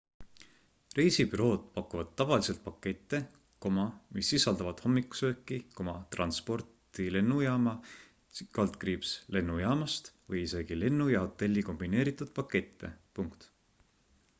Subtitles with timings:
[0.99, 3.19] reisibürood pakuvad tavaliselt pakette
[3.75, 5.59] mis sisaldavad hommikusööki
[6.17, 12.93] transporti lennujaama/lennujaamast või isegi lennu ja hotelli kombineeritud pakette